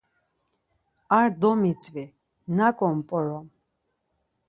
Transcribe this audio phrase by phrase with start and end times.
[1.17, 2.05] Ar domitzvi
[2.55, 3.47] naǩo mp̌orom?